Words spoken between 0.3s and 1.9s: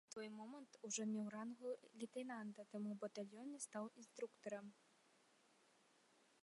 момант ужо меў рангу